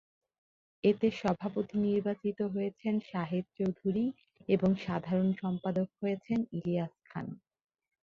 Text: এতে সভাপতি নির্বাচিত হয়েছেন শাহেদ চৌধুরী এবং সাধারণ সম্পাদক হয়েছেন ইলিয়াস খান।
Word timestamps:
এতে 0.83 1.07
সভাপতি 1.19 1.75
নির্বাচিত 1.87 2.39
হয়েছেন 2.53 2.93
শাহেদ 3.09 3.45
চৌধুরী 3.57 4.05
এবং 4.49 4.69
সাধারণ 4.85 5.29
সম্পাদক 5.41 5.87
হয়েছেন 5.99 6.39
ইলিয়াস 6.57 6.93
খান। 7.05 7.25